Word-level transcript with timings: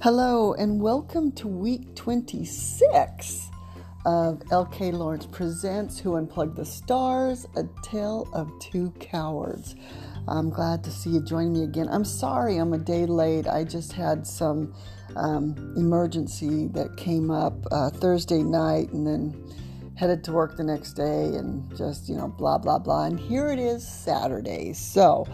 Hello, 0.00 0.52
and 0.52 0.80
welcome 0.80 1.32
to 1.32 1.48
week 1.48 1.96
26 1.96 3.50
of 4.06 4.38
LK 4.44 4.92
Lawrence 4.92 5.26
Presents 5.26 5.98
Who 5.98 6.14
Unplugged 6.14 6.54
the 6.54 6.64
Stars 6.64 7.48
A 7.56 7.64
Tale 7.82 8.28
of 8.32 8.48
Two 8.60 8.92
Cowards. 9.00 9.74
I'm 10.28 10.50
glad 10.50 10.84
to 10.84 10.92
see 10.92 11.10
you 11.10 11.20
join 11.20 11.52
me 11.52 11.64
again. 11.64 11.88
I'm 11.90 12.04
sorry 12.04 12.58
I'm 12.58 12.74
a 12.74 12.78
day 12.78 13.06
late. 13.06 13.48
I 13.48 13.64
just 13.64 13.92
had 13.92 14.24
some 14.24 14.72
um, 15.16 15.74
emergency 15.76 16.68
that 16.74 16.96
came 16.96 17.32
up 17.32 17.54
uh, 17.72 17.90
Thursday 17.90 18.44
night 18.44 18.92
and 18.92 19.04
then 19.04 19.52
headed 19.96 20.22
to 20.24 20.32
work 20.32 20.56
the 20.56 20.62
next 20.62 20.92
day 20.92 21.24
and 21.24 21.76
just, 21.76 22.08
you 22.08 22.14
know, 22.14 22.28
blah, 22.28 22.56
blah, 22.56 22.78
blah. 22.78 23.06
And 23.06 23.18
here 23.18 23.48
it 23.48 23.58
is 23.58 23.84
Saturday. 23.84 24.74
So, 24.74 25.26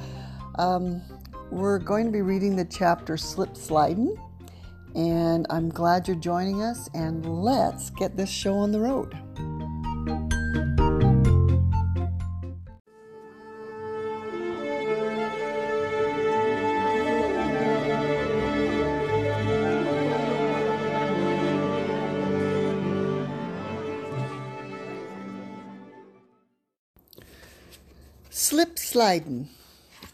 um, 0.55 1.03
we're 1.51 1.79
going 1.79 2.07
to 2.07 2.11
be 2.11 2.23
reading 2.23 2.57
the 2.57 2.65
chapter 2.65 3.19
Slip 3.19 3.59
Sliding 3.59 4.17
and 4.95 5.47
I'm 5.51 5.69
glad 5.69 6.07
you're 6.07 6.17
joining 6.17 6.63
us, 6.63 6.89
and 6.95 7.43
let's 7.43 7.91
get 7.91 8.17
this 8.17 8.31
show 8.31 8.55
on 8.55 8.73
the 8.73 8.81
road. 8.81 9.17
Slip 28.31 28.79
sliding. 28.79 29.49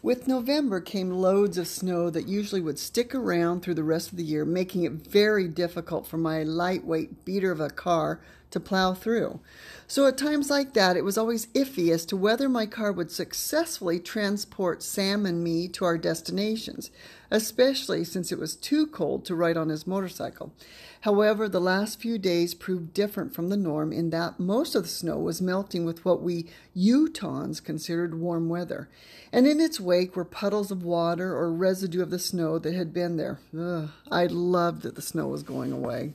With 0.03 0.27
November 0.27 0.81
came 0.81 1.11
loads 1.11 1.59
of 1.59 1.67
snow 1.67 2.09
that 2.09 2.27
usually 2.27 2.59
would 2.59 2.79
stick 2.79 3.13
around 3.13 3.61
through 3.61 3.75
the 3.75 3.83
rest 3.83 4.11
of 4.11 4.17
the 4.17 4.23
year, 4.23 4.43
making 4.43 4.83
it 4.83 4.93
very 4.93 5.47
difficult 5.47 6.07
for 6.07 6.17
my 6.17 6.41
lightweight 6.41 7.23
beater 7.23 7.51
of 7.51 7.59
a 7.59 7.69
car 7.69 8.19
to 8.51 8.59
plow 8.59 8.93
through. 8.93 9.39
So 9.87 10.07
at 10.07 10.17
times 10.17 10.49
like 10.49 10.73
that, 10.73 10.95
it 10.95 11.03
was 11.03 11.17
always 11.17 11.47
iffy 11.47 11.91
as 11.91 12.05
to 12.05 12.15
whether 12.15 12.47
my 12.47 12.65
car 12.65 12.93
would 12.93 13.11
successfully 13.11 13.99
transport 13.99 14.83
Sam 14.83 15.25
and 15.25 15.43
me 15.43 15.67
to 15.69 15.83
our 15.83 15.97
destinations, 15.97 16.91
especially 17.29 18.05
since 18.05 18.31
it 18.31 18.39
was 18.39 18.55
too 18.55 18.87
cold 18.87 19.25
to 19.25 19.35
ride 19.35 19.57
on 19.57 19.67
his 19.67 19.85
motorcycle. 19.85 20.53
However, 21.01 21.49
the 21.49 21.59
last 21.59 21.99
few 21.99 22.17
days 22.17 22.53
proved 22.53 22.93
different 22.93 23.33
from 23.33 23.49
the 23.49 23.57
norm 23.57 23.91
in 23.91 24.11
that 24.11 24.39
most 24.39 24.75
of 24.75 24.83
the 24.83 24.89
snow 24.89 25.17
was 25.17 25.41
melting 25.41 25.83
with 25.83 26.05
what 26.05 26.21
we 26.21 26.47
Utahns 26.77 27.61
considered 27.61 28.19
warm 28.19 28.47
weather, 28.47 28.87
and 29.33 29.47
in 29.47 29.59
its 29.59 29.79
wake 29.79 30.15
were 30.15 30.23
puddles 30.23 30.71
of 30.71 30.83
water 30.83 31.35
or 31.35 31.51
residue 31.51 32.01
of 32.01 32.11
the 32.11 32.19
snow 32.19 32.59
that 32.59 32.75
had 32.75 32.93
been 32.93 33.17
there. 33.17 33.39
Ugh, 33.57 33.89
I 34.11 34.27
loved 34.27 34.83
that 34.83 34.95
the 34.95 35.01
snow 35.01 35.27
was 35.27 35.43
going 35.43 35.71
away. 35.71 36.13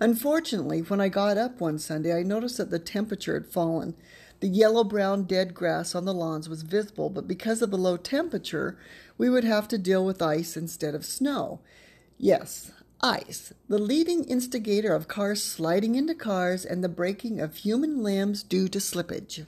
Unfortunately, 0.00 0.80
when 0.80 1.00
I 1.00 1.08
got 1.08 1.38
up 1.38 1.60
one 1.60 1.78
Sunday, 1.78 2.16
I 2.16 2.22
noticed 2.22 2.56
that 2.58 2.70
the 2.70 2.78
temperature 2.78 3.34
had 3.34 3.46
fallen. 3.46 3.94
The 4.40 4.48
yellow 4.48 4.84
brown 4.84 5.24
dead 5.24 5.54
grass 5.54 5.94
on 5.94 6.04
the 6.04 6.12
lawns 6.12 6.48
was 6.48 6.62
visible, 6.62 7.08
but 7.08 7.28
because 7.28 7.62
of 7.62 7.70
the 7.70 7.78
low 7.78 7.96
temperature, 7.96 8.76
we 9.16 9.30
would 9.30 9.44
have 9.44 9.68
to 9.68 9.78
deal 9.78 10.04
with 10.04 10.20
ice 10.20 10.56
instead 10.56 10.94
of 10.94 11.06
snow. 11.06 11.60
Yes, 12.18 12.72
ice, 13.00 13.52
the 13.68 13.78
leading 13.78 14.24
instigator 14.24 14.94
of 14.94 15.08
cars 15.08 15.42
sliding 15.42 15.94
into 15.94 16.14
cars 16.14 16.64
and 16.64 16.82
the 16.82 16.88
breaking 16.88 17.40
of 17.40 17.56
human 17.56 18.02
limbs 18.02 18.42
due 18.42 18.68
to 18.68 18.78
slippage. 18.78 19.46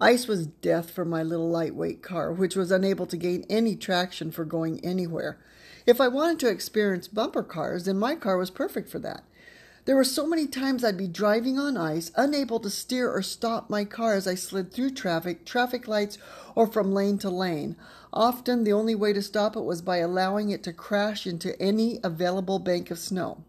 Ice 0.00 0.28
was 0.28 0.46
death 0.46 0.90
for 0.90 1.04
my 1.04 1.24
little 1.24 1.50
lightweight 1.50 2.02
car, 2.02 2.32
which 2.32 2.54
was 2.54 2.70
unable 2.70 3.06
to 3.06 3.16
gain 3.16 3.44
any 3.50 3.74
traction 3.74 4.30
for 4.30 4.44
going 4.44 4.84
anywhere. 4.84 5.38
If 5.86 6.00
I 6.00 6.06
wanted 6.06 6.38
to 6.40 6.48
experience 6.48 7.08
bumper 7.08 7.42
cars, 7.42 7.86
then 7.86 7.98
my 7.98 8.14
car 8.14 8.36
was 8.36 8.50
perfect 8.50 8.88
for 8.88 9.00
that. 9.00 9.24
There 9.86 9.96
were 9.96 10.04
so 10.04 10.26
many 10.26 10.46
times 10.46 10.84
I'd 10.84 10.98
be 10.98 11.08
driving 11.08 11.58
on 11.58 11.76
ice, 11.76 12.12
unable 12.14 12.60
to 12.60 12.70
steer 12.70 13.10
or 13.10 13.22
stop 13.22 13.70
my 13.70 13.84
car 13.84 14.14
as 14.14 14.28
I 14.28 14.36
slid 14.36 14.70
through 14.70 14.90
traffic, 14.90 15.44
traffic 15.44 15.88
lights, 15.88 16.18
or 16.54 16.66
from 16.66 16.92
lane 16.92 17.18
to 17.18 17.30
lane. 17.30 17.74
Often 18.12 18.64
the 18.64 18.72
only 18.72 18.94
way 18.94 19.12
to 19.14 19.22
stop 19.22 19.56
it 19.56 19.62
was 19.62 19.82
by 19.82 19.96
allowing 19.96 20.50
it 20.50 20.62
to 20.64 20.72
crash 20.72 21.26
into 21.26 21.60
any 21.60 21.98
available 22.04 22.58
bank 22.58 22.90
of 22.92 22.98
snow. 22.98 23.42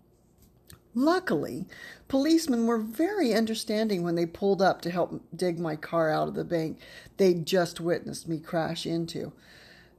Luckily, 1.00 1.66
policemen 2.10 2.68
were 2.68 2.78
very 2.78 3.34
understanding 3.34 4.04
when 4.04 4.16
they 4.16 4.26
pulled 4.26 4.62
up 4.62 4.82
to 4.82 4.92
help 4.92 5.24
dig 5.34 5.58
my 5.58 5.78
car 5.78 6.12
out 6.12 6.28
of 6.28 6.34
the 6.34 6.44
bank 6.44 6.78
they'd 7.16 7.46
just 7.46 7.80
witnessed 7.80 8.28
me 8.28 8.38
crash 8.38 8.86
into. 8.86 9.32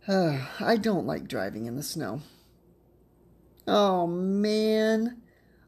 Uh, 0.06 0.46
I 0.60 0.76
don't 0.76 1.06
like 1.06 1.26
driving 1.26 1.64
in 1.64 1.76
the 1.76 1.82
snow. 1.82 2.20
Oh 3.66 4.06
man, 4.06 5.22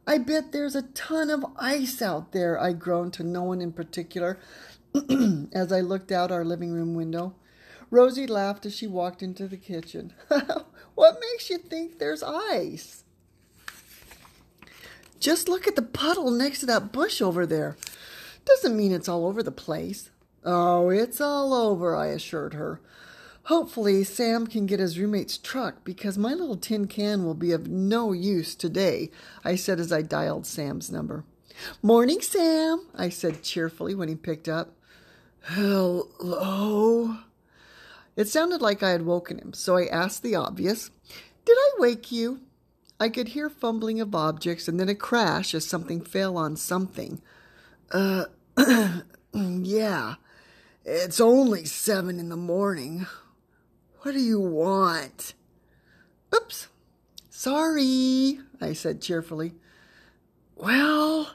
I 0.06 0.19
bet 0.19 0.53
there's 0.53 0.76
a 0.76 0.82
ton 0.82 1.31
of 1.31 1.47
ice 1.56 2.03
out 2.03 2.32
there, 2.32 2.60
I 2.60 2.75
groaned 2.75 3.15
to 3.15 3.22
no 3.22 3.42
one 3.42 3.62
in 3.62 3.72
particular 3.72 4.38
as 5.54 5.72
I 5.72 5.81
looked 5.81 6.12
out 6.12 6.31
our 6.31 6.44
living 6.44 6.72
room 6.72 6.94
window. 6.94 7.37
Rosie 7.91 8.26
laughed 8.26 8.66
as 8.66 8.76
she 8.76 8.87
walked 8.87 9.22
into 9.22 9.48
the 9.48 9.56
kitchen. 9.56 10.12
what 10.94 11.21
makes 11.22 11.48
you 11.48 11.56
think 11.56 11.98
there's 11.98 12.22
ice? 12.22 13.04
Just 15.22 15.49
look 15.49 15.69
at 15.69 15.77
the 15.77 15.83
puddle 15.83 16.33
next 16.33 16.59
to 16.60 16.66
that 16.66 16.91
bush 16.91 17.22
over 17.22 17.47
there. 17.47 17.77
Doesn't 18.44 18.77
mean 18.77 18.91
it's 18.91 19.09
all 19.09 19.25
over 19.25 19.41
the 19.41 19.53
place. 19.53 20.10
Oh, 20.44 20.91
it's 20.91 21.21
all 21.21 21.55
over, 21.55 21.94
I 21.94 22.09
assured 22.09 22.55
her. 22.55 22.81
Hopefully, 23.44 24.03
Sam 24.03 24.49
can 24.49 24.66
get 24.66 24.81
his 24.81 24.99
roommate's 24.99 25.38
truck 25.38 25.84
because 25.84 26.19
my 26.19 26.34
little 26.34 26.56
tin 26.56 26.88
can 26.88 27.25
will 27.25 27.34
be 27.34 27.53
of 27.53 27.69
no 27.69 28.10
use 28.10 28.56
today, 28.56 29.12
I 29.44 29.55
said 29.55 29.78
as 29.78 29.93
I 29.93 30.03
dialed 30.03 30.44
Sam's 30.44 30.91
number. 30.91 31.25
Morning, 31.83 32.21
Sam, 32.21 32.84
I 32.93 33.09
said 33.09 33.44
cheerfully 33.44 33.94
when 33.94 34.09
he 34.09 34.16
picked 34.16 34.49
up. 34.49 34.75
Hello? 35.43 37.19
It 38.16 38.27
sounded 38.27 38.60
like 38.60 38.83
I 38.83 38.91
had 38.91 39.06
woken 39.06 39.39
him, 39.39 39.53
so 39.53 39.77
I 39.77 39.87
asked 39.87 40.25
the 40.25 40.34
obvious 40.34 40.91
Did 41.44 41.56
I 41.56 41.71
wake 41.78 42.10
you? 42.10 42.41
I 43.00 43.08
could 43.08 43.28
hear 43.28 43.50
fumbling 43.50 44.00
of 44.00 44.14
objects 44.14 44.69
and 44.69 44.78
then 44.78 44.88
a 44.88 44.94
crash 44.94 45.54
as 45.54 45.66
something 45.66 46.00
fell 46.00 46.36
on 46.36 46.56
something. 46.56 47.20
Uh, 47.91 48.26
yeah. 49.34 50.14
It's 50.84 51.20
only 51.20 51.64
seven 51.64 52.19
in 52.19 52.28
the 52.28 52.36
morning. 52.36 53.06
What 54.00 54.12
do 54.12 54.20
you 54.20 54.41
want? 54.41 55.34
Oops. 56.34 56.69
Sorry, 57.30 58.41
I 58.60 58.72
said 58.72 59.00
cheerfully. 59.00 59.54
Well, 60.56 61.34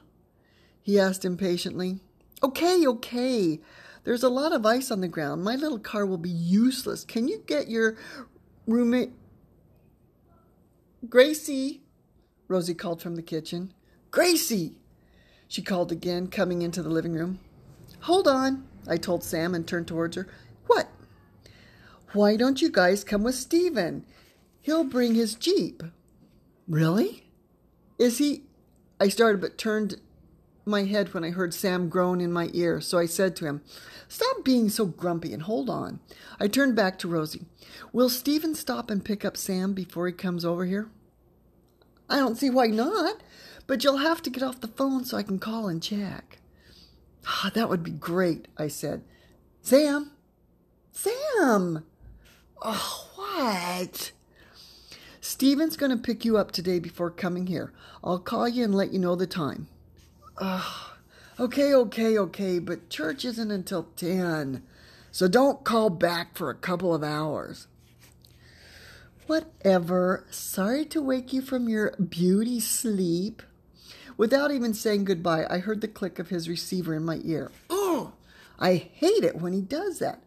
he 0.82 1.00
asked 1.00 1.26
impatiently. 1.26 2.00
Okay, 2.44 2.86
okay. 2.86 3.60
There's 4.04 4.24
a 4.24 4.30
lot 4.30 4.54
of 4.54 4.66
ice 4.66 4.90
on 4.90 5.02
the 5.02 5.08
ground. 5.08 5.44
My 5.44 5.56
little 5.56 5.80
car 5.80 6.06
will 6.06 6.18
be 6.18 6.30
useless. 6.30 7.04
Can 7.04 7.28
you 7.28 7.44
get 7.46 7.68
your 7.68 7.98
roommate? 8.66 9.12
Gracie, 11.10 11.84
Rosie 12.48 12.74
called 12.74 13.02
from 13.02 13.16
the 13.16 13.22
kitchen. 13.22 13.74
Gracie, 14.12 14.78
she 15.48 15.62
called 15.62 15.92
again, 15.92 16.28
coming 16.28 16.62
into 16.62 16.84
the 16.84 16.90
living 16.90 17.14
room. 17.14 17.40
Hold 18.02 18.28
on, 18.28 18.68
I 18.88 18.98
told 18.98 19.24
Sam 19.24 19.56
and 19.56 19.66
turned 19.66 19.88
towards 19.88 20.16
her. 20.16 20.28
What? 20.66 20.90
Why 22.14 22.36
don't 22.36 22.62
you 22.62 22.70
guys 22.70 23.04
come 23.04 23.24
with 23.24 23.36
Stephen? 23.36 24.06
He'll 24.60 24.84
bring 24.84 25.16
his 25.16 25.36
Jeep. 25.36 25.84
Really? 26.68 27.28
Is 27.98 28.18
he? 28.18 28.44
I 29.00 29.08
started 29.08 29.40
but 29.40 29.58
turned 29.58 30.02
my 30.66 30.84
head 30.84 31.14
when 31.14 31.24
I 31.24 31.30
heard 31.30 31.54
Sam 31.54 31.88
groan 31.88 32.20
in 32.20 32.34
my 32.34 32.50
ear, 32.54 32.82
so 32.82 32.98
I 32.98 33.06
said 33.06 33.36
to 33.38 33.46
him, 33.46 33.62
Stop 34.10 34.44
being 34.44 34.68
so 34.68 34.86
grumpy 34.86 35.32
and 35.34 35.44
hold 35.44 35.70
on. 35.70 36.00
I 36.40 36.48
turned 36.48 36.76
back 36.76 37.00
to 37.00 37.08
Rosie. 37.08 37.46
Will 37.94 38.10
Stephen 38.10 38.56
stop 38.56 38.90
and 38.90 39.06
pick 39.06 39.24
up 39.24 39.38
Sam 39.38 39.74
before 39.74 40.08
he 40.08 40.14
comes 40.14 40.44
over 40.44 40.66
here? 40.66 40.90
I 42.10 42.18
don't 42.18 42.38
see 42.38 42.50
why 42.50 42.68
not, 42.68 43.22
but 43.66 43.84
you'll 43.84 43.98
have 43.98 44.22
to 44.24 44.30
get 44.30 44.44
off 44.44 44.62
the 44.62 44.68
phone 44.68 45.04
so 45.06 45.18
I 45.18 45.24
can 45.24 45.40
call 45.40 45.68
and 45.68 45.82
check. 45.84 46.40
Ah, 47.26 47.52
that 47.54 47.70
would 47.70 47.84
be 47.84 47.92
great, 47.92 48.48
I 48.58 48.68
said. 48.70 49.04
Sam? 49.62 50.12
Sam! 50.92 51.84
Oh, 52.62 53.10
what? 53.16 54.12
Stephen's 55.20 55.76
going 55.76 55.92
to 55.92 55.98
pick 55.98 56.24
you 56.24 56.38
up 56.38 56.52
today 56.52 56.80
before 56.80 57.12
coming 57.12 57.48
here. 57.48 57.74
I'll 58.04 58.20
call 58.20 58.48
you 58.48 58.64
and 58.64 58.74
let 58.74 58.94
you 58.94 59.00
know 59.00 59.16
the 59.16 59.28
time. 59.28 59.68
Ugh. 60.38 60.92
Okay, 61.40 61.74
okay, 61.74 62.18
okay, 62.18 62.58
but 62.58 62.90
church 62.90 63.24
isn't 63.26 63.52
until 63.52 63.84
10. 63.96 64.64
So 65.12 65.28
don't 65.28 65.64
call 65.64 65.90
back 65.90 66.36
for 66.36 66.50
a 66.50 66.56
couple 66.56 66.96
of 66.96 67.04
hours. 67.04 67.68
Whatever. 69.28 70.26
Sorry 70.32 70.86
to 70.86 71.02
wake 71.02 71.34
you 71.34 71.42
from 71.42 71.70
your 71.70 71.92
beauty 71.98 72.60
sleep. 72.60 73.44
Without 74.16 74.52
even 74.52 74.74
saying 74.74 75.06
goodbye, 75.06 75.46
I 75.50 75.60
heard 75.60 75.82
the 75.82 75.88
click 75.88 76.18
of 76.18 76.30
his 76.30 76.50
receiver 76.50 76.96
in 76.96 77.06
my 77.06 77.20
ear. 77.24 77.52
Oh, 77.70 78.14
I 78.58 78.76
hate 78.76 79.24
it 79.24 79.36
when 79.36 79.54
he 79.54 79.62
does 79.62 80.00
that. 80.00 80.24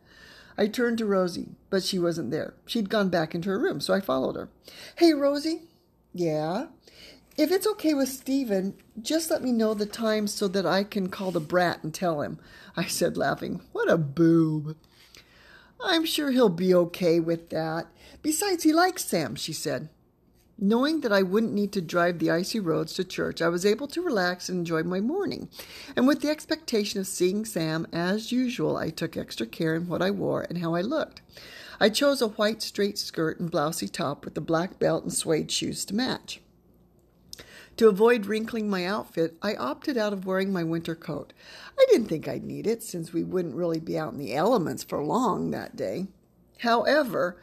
I 0.56 0.66
turned 0.66 0.98
to 0.98 1.06
Rosie, 1.06 1.56
but 1.70 1.82
she 1.82 1.98
wasn't 1.98 2.30
there. 2.30 2.54
She'd 2.66 2.90
gone 2.90 3.08
back 3.08 3.34
into 3.34 3.48
her 3.48 3.58
room, 3.58 3.80
so 3.80 3.94
I 3.94 4.00
followed 4.00 4.36
her. 4.36 4.50
Hey, 4.96 5.14
Rosie. 5.14 5.62
Yeah? 6.12 6.66
If 7.38 7.50
it's 7.50 7.66
okay 7.66 7.94
with 7.94 8.10
Stephen, 8.10 8.74
just 9.00 9.30
let 9.30 9.42
me 9.42 9.50
know 9.50 9.72
the 9.72 9.86
time 9.86 10.26
so 10.26 10.46
that 10.48 10.66
I 10.66 10.84
can 10.84 11.08
call 11.08 11.30
the 11.30 11.40
brat 11.40 11.82
and 11.82 11.94
tell 11.94 12.20
him, 12.20 12.38
I 12.76 12.84
said, 12.84 13.16
laughing. 13.16 13.62
What 13.72 13.90
a 13.90 13.96
boob. 13.96 14.76
I'm 15.84 16.04
sure 16.04 16.30
he'll 16.30 16.48
be 16.48 16.74
okay 16.74 17.20
with 17.20 17.50
that. 17.50 17.86
Besides, 18.22 18.64
he 18.64 18.72
likes 18.72 19.04
Sam, 19.04 19.34
she 19.34 19.52
said. 19.52 19.88
Knowing 20.62 21.00
that 21.00 21.12
I 21.12 21.22
wouldn't 21.22 21.54
need 21.54 21.72
to 21.72 21.80
drive 21.80 22.18
the 22.18 22.30
icy 22.30 22.60
roads 22.60 22.92
to 22.94 23.04
church, 23.04 23.40
I 23.40 23.48
was 23.48 23.64
able 23.64 23.88
to 23.88 24.02
relax 24.02 24.50
and 24.50 24.58
enjoy 24.58 24.82
my 24.82 25.00
morning. 25.00 25.48
And 25.96 26.06
with 26.06 26.20
the 26.20 26.28
expectation 26.28 27.00
of 27.00 27.06
seeing 27.06 27.46
Sam, 27.46 27.86
as 27.94 28.30
usual, 28.30 28.76
I 28.76 28.90
took 28.90 29.16
extra 29.16 29.46
care 29.46 29.74
in 29.74 29.88
what 29.88 30.02
I 30.02 30.10
wore 30.10 30.42
and 30.42 30.58
how 30.58 30.74
I 30.74 30.82
looked. 30.82 31.22
I 31.80 31.88
chose 31.88 32.20
a 32.20 32.28
white 32.28 32.60
straight 32.60 32.98
skirt 32.98 33.40
and 33.40 33.50
blousey 33.50 33.90
top 33.90 34.26
with 34.26 34.36
a 34.36 34.42
black 34.42 34.78
belt 34.78 35.02
and 35.02 35.12
suede 35.14 35.50
shoes 35.50 35.86
to 35.86 35.94
match. 35.94 36.42
To 37.80 37.88
avoid 37.88 38.26
wrinkling 38.26 38.68
my 38.68 38.84
outfit, 38.84 39.38
I 39.40 39.54
opted 39.54 39.96
out 39.96 40.12
of 40.12 40.26
wearing 40.26 40.52
my 40.52 40.62
winter 40.62 40.94
coat. 40.94 41.32
I 41.78 41.86
didn't 41.88 42.08
think 42.08 42.28
I'd 42.28 42.44
need 42.44 42.66
it 42.66 42.82
since 42.82 43.14
we 43.14 43.24
wouldn't 43.24 43.54
really 43.54 43.80
be 43.80 43.96
out 43.96 44.12
in 44.12 44.18
the 44.18 44.34
elements 44.34 44.84
for 44.84 45.02
long 45.02 45.50
that 45.52 45.76
day. 45.76 46.08
However, 46.58 47.40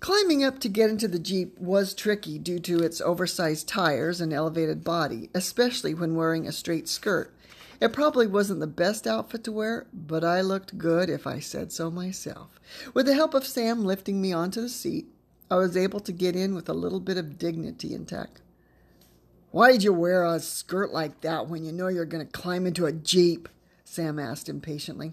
climbing 0.00 0.42
up 0.42 0.58
to 0.60 0.70
get 0.70 0.88
into 0.88 1.06
the 1.06 1.18
Jeep 1.18 1.58
was 1.58 1.92
tricky 1.92 2.38
due 2.38 2.60
to 2.60 2.78
its 2.78 3.02
oversized 3.02 3.68
tires 3.68 4.22
and 4.22 4.32
elevated 4.32 4.82
body, 4.84 5.28
especially 5.34 5.92
when 5.92 6.14
wearing 6.14 6.48
a 6.48 6.52
straight 6.52 6.88
skirt. 6.88 7.30
It 7.78 7.92
probably 7.92 8.26
wasn't 8.26 8.60
the 8.60 8.66
best 8.66 9.06
outfit 9.06 9.44
to 9.44 9.52
wear, 9.52 9.86
but 9.92 10.24
I 10.24 10.40
looked 10.40 10.78
good 10.78 11.10
if 11.10 11.26
I 11.26 11.40
said 11.40 11.72
so 11.72 11.90
myself. 11.90 12.58
With 12.94 13.04
the 13.04 13.12
help 13.12 13.34
of 13.34 13.44
Sam 13.44 13.84
lifting 13.84 14.22
me 14.22 14.32
onto 14.32 14.62
the 14.62 14.70
seat, 14.70 15.08
I 15.50 15.56
was 15.56 15.76
able 15.76 16.00
to 16.00 16.12
get 16.12 16.36
in 16.36 16.54
with 16.54 16.70
a 16.70 16.72
little 16.72 17.00
bit 17.00 17.18
of 17.18 17.38
dignity 17.38 17.92
intact. 17.92 18.40
Why'd 19.52 19.82
you 19.82 19.92
wear 19.92 20.24
a 20.24 20.40
skirt 20.40 20.94
like 20.94 21.20
that 21.20 21.46
when 21.46 21.62
you 21.62 21.72
know 21.72 21.88
you're 21.88 22.06
going 22.06 22.26
to 22.26 22.32
climb 22.32 22.66
into 22.66 22.86
a 22.86 22.92
Jeep? 22.92 23.50
Sam 23.84 24.18
asked 24.18 24.48
impatiently. 24.48 25.12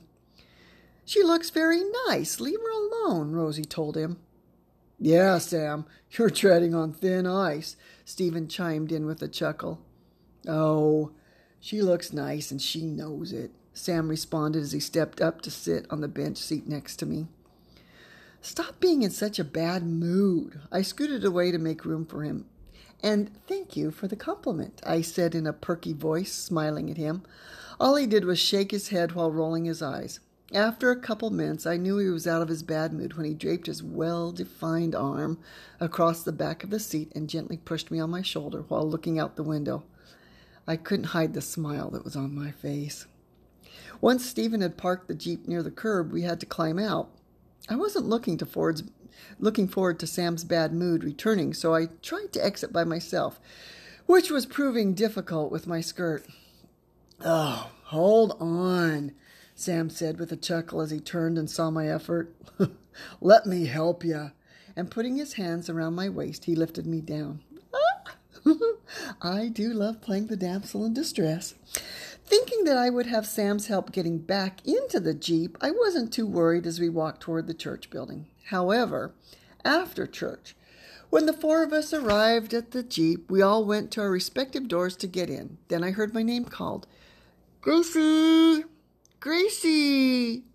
She 1.03 1.23
looks 1.23 1.49
very 1.49 1.81
nice. 2.07 2.39
Leave 2.39 2.59
her 2.61 2.71
alone, 2.71 3.33
Rosie 3.33 3.65
told 3.65 3.97
him. 3.97 4.17
Yeah, 4.97 5.39
Sam, 5.39 5.85
you're 6.11 6.29
treading 6.29 6.73
on 6.73 6.93
thin 6.93 7.27
ice, 7.27 7.75
Stephen 8.05 8.47
chimed 8.47 8.93
in 8.93 9.05
with 9.05 9.21
a 9.21 9.27
chuckle. 9.27 9.81
Oh, 10.47 11.11
she 11.59 11.81
looks 11.81 12.13
nice 12.13 12.49
and 12.49 12.61
she 12.61 12.85
knows 12.85 13.33
it, 13.33 13.51
Sam 13.73 14.07
responded 14.07 14.61
as 14.61 14.71
he 14.71 14.79
stepped 14.79 15.19
up 15.19 15.41
to 15.41 15.51
sit 15.51 15.85
on 15.89 15.99
the 15.99 16.07
bench 16.07 16.37
seat 16.37 16.65
next 16.65 16.95
to 16.97 17.05
me. 17.05 17.27
Stop 18.39 18.79
being 18.79 19.01
in 19.01 19.11
such 19.11 19.37
a 19.37 19.43
bad 19.43 19.83
mood. 19.83 20.61
I 20.71 20.81
scooted 20.81 21.25
away 21.25 21.51
to 21.51 21.57
make 21.57 21.83
room 21.83 22.05
for 22.05 22.23
him. 22.23 22.45
And 23.01 23.31
thank 23.47 23.77
you 23.77 23.91
for 23.91 24.07
the 24.07 24.15
compliment, 24.15 24.81
I 24.85 25.01
said 25.01 25.33
in 25.33 25.47
a 25.47 25.53
perky 25.53 25.93
voice, 25.93 26.33
smiling 26.33 26.89
at 26.91 26.97
him. 26.97 27.23
All 27.79 27.95
he 27.95 28.05
did 28.05 28.25
was 28.25 28.39
shake 28.39 28.71
his 28.71 28.89
head 28.89 29.13
while 29.13 29.31
rolling 29.31 29.65
his 29.65 29.81
eyes. 29.81 30.19
After 30.53 30.89
a 30.89 30.99
couple 30.99 31.29
minutes, 31.29 31.65
I 31.65 31.77
knew 31.77 31.97
he 31.97 32.09
was 32.09 32.25
out 32.25 32.41
of 32.41 32.49
his 32.49 32.63
bad 32.63 32.91
mood 32.91 33.15
when 33.15 33.25
he 33.25 33.33
draped 33.33 33.67
his 33.67 33.83
well 33.83 34.31
defined 34.31 34.95
arm 34.95 35.37
across 35.79 36.23
the 36.23 36.31
back 36.31 36.63
of 36.63 36.71
the 36.71 36.79
seat 36.79 37.11
and 37.15 37.29
gently 37.29 37.57
pushed 37.57 37.91
me 37.91 37.99
on 37.99 38.09
my 38.09 38.23
shoulder 38.23 38.63
while 38.67 38.89
looking 38.89 39.19
out 39.19 39.35
the 39.35 39.43
window. 39.43 39.83
I 40.67 40.75
couldn't 40.75 41.05
hide 41.05 41.35
the 41.35 41.41
smile 41.41 41.91
that 41.91 42.03
was 42.03 42.15
on 42.15 42.33
my 42.33 42.51
face. 42.51 43.05
Once 44.01 44.25
Stephen 44.25 44.61
had 44.61 44.75
parked 44.75 45.07
the 45.07 45.13
Jeep 45.13 45.47
near 45.47 45.61
the 45.61 45.71
curb, 45.71 46.11
we 46.11 46.23
had 46.23 46.39
to 46.39 46.45
climb 46.45 46.79
out. 46.79 47.11
I 47.69 47.75
wasn't 47.75 48.09
looking 48.09 48.37
to 48.37 48.45
Ford's 48.45 48.83
looking 49.39 49.67
forward 49.67 49.99
to 49.99 50.07
Sam's 50.07 50.43
bad 50.43 50.73
mood 50.73 51.03
returning, 51.03 51.53
so 51.53 51.73
I 51.73 51.87
tried 52.01 52.33
to 52.33 52.45
exit 52.45 52.73
by 52.73 52.83
myself, 52.83 53.39
which 54.05 54.29
was 54.29 54.45
proving 54.45 54.93
difficult 54.93 55.51
with 55.51 55.67
my 55.67 55.81
skirt. 55.81 56.25
Oh, 57.23 57.71
hold 57.85 58.37
on, 58.39 59.13
Sam 59.55 59.89
said 59.89 60.19
with 60.19 60.31
a 60.31 60.37
chuckle 60.37 60.81
as 60.81 60.91
he 60.91 60.99
turned 60.99 61.37
and 61.37 61.49
saw 61.49 61.69
my 61.69 61.87
effort. 61.87 62.33
Let 63.21 63.45
me 63.45 63.65
help 63.65 64.03
you. 64.03 64.31
And 64.75 64.91
putting 64.91 65.17
his 65.17 65.33
hands 65.33 65.69
around 65.69 65.95
my 65.95 66.09
waist, 66.09 66.45
he 66.45 66.55
lifted 66.55 66.85
me 66.85 67.01
down. 67.01 67.41
I 69.21 69.47
do 69.49 69.73
love 69.73 70.01
playing 70.01 70.27
the 70.27 70.37
damsel 70.37 70.85
in 70.85 70.93
distress. 70.93 71.55
Thinking 72.25 72.63
that 72.65 72.77
I 72.77 72.89
would 72.89 73.07
have 73.07 73.25
Sam's 73.25 73.67
help 73.67 73.91
getting 73.91 74.19
back 74.19 74.65
into 74.65 74.99
the 74.99 75.13
Jeep, 75.13 75.57
I 75.61 75.71
wasn't 75.71 76.13
too 76.13 76.27
worried 76.27 76.67
as 76.67 76.79
we 76.79 76.89
walked 76.89 77.21
toward 77.21 77.47
the 77.47 77.53
church 77.53 77.89
building. 77.89 78.27
However, 78.49 79.13
after 79.63 80.07
church, 80.07 80.55
when 81.11 81.27
the 81.27 81.33
four 81.33 81.61
of 81.63 81.71
us 81.71 81.93
arrived 81.93 82.51
at 82.51 82.71
the 82.71 82.81
Jeep, 82.81 83.29
we 83.29 83.43
all 83.43 83.63
went 83.63 83.91
to 83.91 84.01
our 84.01 84.09
respective 84.09 84.67
doors 84.67 84.95
to 84.97 85.07
get 85.07 85.29
in. 85.29 85.59
Then 85.67 85.83
I 85.83 85.91
heard 85.91 86.15
my 86.15 86.23
name 86.23 86.45
called 86.45 86.87
Gracie! 87.61 88.63
Gracie! 89.19 90.45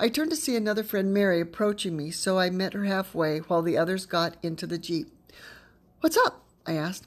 I 0.00 0.08
turned 0.08 0.30
to 0.30 0.36
see 0.36 0.56
another 0.56 0.82
friend, 0.82 1.14
Mary, 1.14 1.40
approaching 1.40 1.96
me, 1.96 2.10
so 2.10 2.40
I 2.40 2.50
met 2.50 2.72
her 2.72 2.84
halfway 2.84 3.38
while 3.38 3.62
the 3.62 3.78
others 3.78 4.04
got 4.04 4.36
into 4.42 4.66
the 4.66 4.78
Jeep. 4.78 5.06
What's 6.00 6.16
up? 6.16 6.44
I 6.66 6.72
asked. 6.72 7.06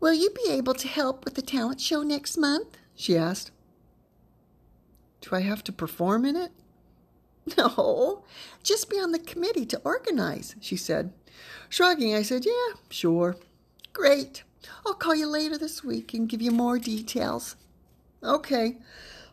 Will 0.00 0.12
you 0.12 0.30
be 0.30 0.50
able 0.50 0.74
to 0.74 0.88
help 0.88 1.24
with 1.24 1.34
the 1.34 1.42
talent 1.42 1.80
show 1.80 2.02
next 2.02 2.36
month? 2.36 2.78
she 2.96 3.16
asked. 3.16 3.52
Do 5.20 5.36
I 5.36 5.42
have 5.42 5.62
to 5.64 5.72
perform 5.72 6.24
in 6.24 6.34
it? 6.34 6.50
No, 7.58 8.24
just 8.62 8.88
be 8.88 8.96
on 8.96 9.12
the 9.12 9.18
committee 9.18 9.66
to 9.66 9.80
organize, 9.84 10.54
she 10.60 10.76
said. 10.76 11.12
Shrugging, 11.68 12.14
I 12.14 12.22
said, 12.22 12.44
Yeah, 12.44 12.76
sure. 12.88 13.36
Great. 13.92 14.44
I'll 14.86 14.94
call 14.94 15.14
you 15.14 15.26
later 15.26 15.58
this 15.58 15.82
week 15.82 16.14
and 16.14 16.28
give 16.28 16.40
you 16.40 16.50
more 16.50 16.78
details. 16.78 17.56
Okay. 18.22 18.78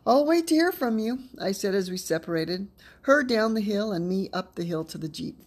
I'll 0.06 0.26
wait 0.26 0.46
to 0.48 0.54
hear 0.54 0.72
from 0.72 0.98
you, 0.98 1.20
I 1.40 1.52
said 1.52 1.74
as 1.74 1.90
we 1.90 1.96
separated, 1.96 2.68
her 3.02 3.22
down 3.22 3.54
the 3.54 3.60
hill 3.60 3.92
and 3.92 4.08
me 4.08 4.28
up 4.32 4.54
the 4.54 4.64
hill 4.64 4.84
to 4.84 4.98
the 4.98 5.08
Jeep. 5.08 5.38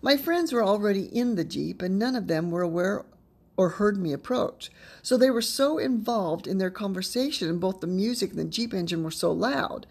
My 0.00 0.16
friends 0.16 0.52
were 0.52 0.64
already 0.64 1.04
in 1.04 1.34
the 1.34 1.44
Jeep, 1.44 1.82
and 1.82 1.98
none 1.98 2.14
of 2.14 2.28
them 2.28 2.50
were 2.50 2.62
aware 2.62 3.04
or 3.56 3.70
heard 3.70 3.98
me 3.98 4.12
approach. 4.12 4.70
So 5.02 5.16
they 5.16 5.30
were 5.30 5.42
so 5.42 5.78
involved 5.78 6.46
in 6.46 6.58
their 6.58 6.70
conversation, 6.70 7.48
and 7.48 7.60
both 7.60 7.80
the 7.80 7.88
music 7.88 8.30
and 8.30 8.38
the 8.38 8.44
Jeep 8.44 8.72
engine 8.72 9.02
were 9.02 9.10
so 9.10 9.32
loud 9.32 9.86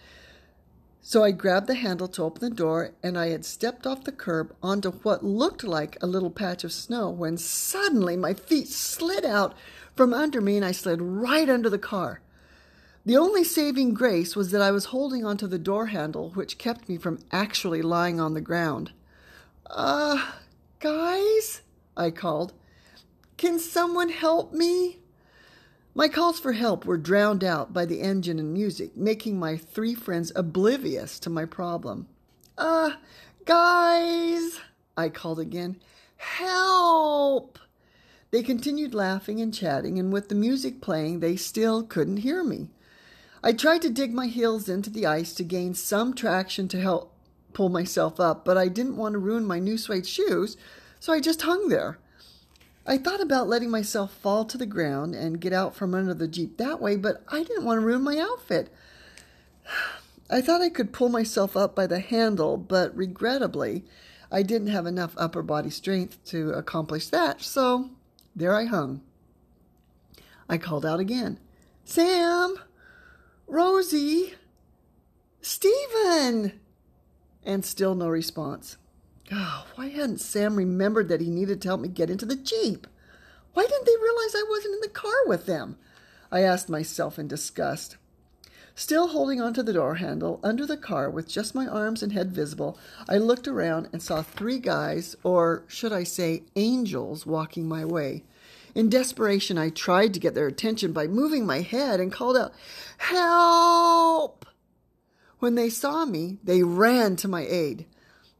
so 1.07 1.23
I 1.23 1.31
grabbed 1.31 1.67
the 1.67 1.75
handle 1.75 2.09
to 2.09 2.23
open 2.23 2.41
the 2.41 2.53
door, 2.53 2.91
and 3.01 3.17
I 3.17 3.27
had 3.27 3.45
stepped 3.45 3.87
off 3.87 4.03
the 4.03 4.11
curb 4.11 4.53
onto 4.61 4.91
what 4.91 5.23
looked 5.23 5.63
like 5.63 5.97
a 6.01 6.05
little 6.05 6.29
patch 6.29 6.65
of 6.65 6.73
snow 6.73 7.09
when 7.09 7.37
suddenly 7.37 8.17
my 8.17 8.33
feet 8.33 8.67
slid 8.67 9.23
out 9.23 9.55
from 9.95 10.13
under 10.13 10.41
me 10.41 10.57
and 10.57 10.65
I 10.65 10.73
slid 10.73 11.01
right 11.01 11.49
under 11.49 11.69
the 11.69 11.77
car. 11.77 12.19
The 13.05 13.15
only 13.15 13.45
saving 13.45 13.93
grace 13.93 14.35
was 14.35 14.51
that 14.51 14.61
I 14.61 14.71
was 14.71 14.87
holding 14.87 15.23
onto 15.23 15.47
the 15.47 15.57
door 15.57 15.85
handle, 15.85 16.31
which 16.31 16.57
kept 16.57 16.89
me 16.89 16.97
from 16.97 17.19
actually 17.31 17.81
lying 17.81 18.19
on 18.19 18.33
the 18.33 18.41
ground. 18.41 18.91
Uh, 19.69 20.33
guys, 20.81 21.61
I 21.95 22.11
called. 22.11 22.51
Can 23.37 23.59
someone 23.59 24.09
help 24.09 24.51
me? 24.51 24.99
My 25.97 26.07
calls 26.07 26.39
for 26.39 26.51
help 26.51 26.85
were 26.85 26.99
drowned 26.99 27.43
out 27.43 27.73
by 27.73 27.85
the 27.85 28.01
engine 28.01 28.37
and 28.37 28.53
music, 28.53 28.95
making 28.95 29.39
my 29.39 29.57
three 29.57 29.95
friends 29.95 30.31
oblivious 30.35 31.19
to 31.21 31.29
my 31.31 31.45
problem. 31.45 32.07
Uh, 32.55 32.91
guys, 33.45 34.59
I 34.95 35.09
called 35.09 35.39
again. 35.39 35.77
Help! 36.17 37.57
They 38.29 38.43
continued 38.43 38.93
laughing 38.93 39.41
and 39.41 39.51
chatting, 39.51 39.97
and 39.97 40.13
with 40.13 40.29
the 40.29 40.35
music 40.35 40.81
playing, 40.81 41.19
they 41.19 41.35
still 41.35 41.81
couldn't 41.81 42.17
hear 42.17 42.43
me. 42.43 42.69
I 43.41 43.51
tried 43.53 43.81
to 43.81 43.89
dig 43.89 44.13
my 44.13 44.27
heels 44.27 44.69
into 44.69 44.91
the 44.91 45.07
ice 45.07 45.33
to 45.33 45.43
gain 45.43 45.73
some 45.73 46.13
traction 46.13 46.67
to 46.67 46.79
help 46.79 47.11
pull 47.53 47.69
myself 47.69 48.19
up, 48.19 48.45
but 48.45 48.55
I 48.55 48.67
didn't 48.67 48.97
want 48.97 49.13
to 49.13 49.19
ruin 49.19 49.47
my 49.47 49.57
new 49.57 49.79
suede 49.79 50.05
shoes, 50.05 50.57
so 50.99 51.11
I 51.11 51.19
just 51.19 51.41
hung 51.41 51.69
there. 51.69 51.97
I 52.89 52.97
thought 52.97 53.19
about 53.19 53.49
letting 53.49 53.69
myself 53.69 54.13
fall 54.13 54.45
to 54.45 54.57
the 54.57 54.65
ground 54.65 55.13
and 55.13 55.41
get 55.41 55.51
out 55.51 55.75
from 55.75 55.93
under 55.93 56.13
the 56.13 56.27
Jeep 56.27 56.57
that 56.57 56.79
way, 56.79 56.95
but 56.95 57.21
I 57.27 57.43
didn't 57.43 57.65
want 57.65 57.81
to 57.81 57.85
ruin 57.85 58.01
my 58.01 58.17
outfit. 58.17 58.73
I 60.29 60.41
thought 60.41 60.61
I 60.61 60.69
could 60.69 60.93
pull 60.93 61.09
myself 61.09 61.55
up 61.57 61.75
by 61.75 61.85
the 61.85 61.99
handle, 61.99 62.55
but 62.55 62.95
regrettably, 62.95 63.83
I 64.31 64.41
didn't 64.41 64.69
have 64.69 64.85
enough 64.85 65.13
upper 65.17 65.41
body 65.41 65.69
strength 65.69 66.23
to 66.25 66.51
accomplish 66.51 67.07
that, 67.07 67.41
so 67.41 67.89
there 68.35 68.55
I 68.55 68.65
hung. 68.65 69.01
I 70.49 70.57
called 70.57 70.85
out 70.85 70.99
again 71.01 71.39
Sam! 71.83 72.57
Rosie! 73.47 74.35
Stephen! 75.41 76.59
And 77.43 77.63
still 77.63 77.95
no 77.95 78.07
response. 78.07 78.77
Oh, 79.31 79.65
why 79.75 79.89
hadn't 79.89 80.21
Sam 80.21 80.55
remembered 80.55 81.09
that 81.09 81.21
he 81.21 81.29
needed 81.29 81.61
to 81.61 81.67
help 81.67 81.81
me 81.81 81.89
get 81.89 82.09
into 82.09 82.25
the 82.25 82.35
Jeep? 82.35 82.87
Why 83.53 83.65
didn't 83.65 83.85
they 83.85 83.95
realize 84.01 84.35
I 84.35 84.45
wasn't 84.49 84.75
in 84.75 84.81
the 84.81 84.89
car 84.89 85.25
with 85.25 85.45
them? 85.45 85.77
I 86.31 86.41
asked 86.41 86.69
myself 86.69 87.19
in 87.19 87.27
disgust. 87.27 87.97
Still 88.75 89.07
holding 89.07 89.41
onto 89.41 89.63
the 89.63 89.73
door 89.73 89.95
handle, 89.95 90.39
under 90.43 90.63
the 90.65 90.77
car, 90.77 91.09
with 91.09 91.27
just 91.27 91.55
my 91.55 91.65
arms 91.65 92.03
and 92.03 92.13
head 92.13 92.31
visible, 92.31 92.77
I 93.09 93.17
looked 93.17 93.47
around 93.47 93.89
and 93.91 94.03
saw 94.03 94.21
three 94.21 94.59
guys, 94.59 95.15
or 95.23 95.63
should 95.67 95.91
I 95.91 96.03
say 96.03 96.43
angels, 96.55 97.25
walking 97.25 97.67
my 97.67 97.83
way. 97.83 98.23
In 98.75 98.89
desperation, 98.89 99.57
I 99.57 99.69
tried 99.69 100.13
to 100.13 100.19
get 100.19 100.35
their 100.35 100.45
attention 100.45 100.93
by 100.93 101.07
moving 101.07 101.43
my 101.43 101.61
head 101.61 101.99
and 101.99 102.11
called 102.11 102.37
out, 102.37 102.53
Help! 102.99 104.45
When 105.39 105.55
they 105.55 105.69
saw 105.69 106.05
me, 106.05 106.37
they 106.43 106.61
ran 106.61 107.15
to 107.15 107.27
my 107.27 107.47
aid. 107.47 107.87